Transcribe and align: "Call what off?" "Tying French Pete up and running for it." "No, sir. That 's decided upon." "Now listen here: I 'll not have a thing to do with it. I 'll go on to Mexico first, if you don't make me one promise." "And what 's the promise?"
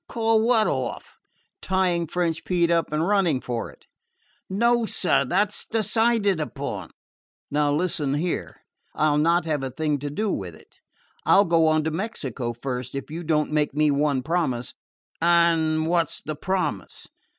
"Call 0.09 0.41
what 0.41 0.65
off?" 0.65 1.13
"Tying 1.61 2.07
French 2.07 2.43
Pete 2.43 2.71
up 2.71 2.91
and 2.91 3.07
running 3.07 3.39
for 3.39 3.69
it." 3.69 3.85
"No, 4.49 4.87
sir. 4.87 5.23
That 5.25 5.51
's 5.51 5.63
decided 5.63 6.39
upon." 6.41 6.89
"Now 7.51 7.71
listen 7.71 8.15
here: 8.15 8.61
I 8.95 9.09
'll 9.11 9.19
not 9.19 9.45
have 9.45 9.61
a 9.61 9.69
thing 9.69 9.99
to 9.99 10.09
do 10.09 10.31
with 10.31 10.55
it. 10.55 10.79
I 11.23 11.35
'll 11.37 11.45
go 11.45 11.67
on 11.67 11.83
to 11.83 11.91
Mexico 11.91 12.51
first, 12.51 12.95
if 12.95 13.11
you 13.11 13.21
don't 13.21 13.51
make 13.51 13.75
me 13.75 13.91
one 13.91 14.23
promise." 14.23 14.73
"And 15.21 15.85
what 15.85 16.09
's 16.09 16.23
the 16.25 16.35
promise?" 16.35 17.05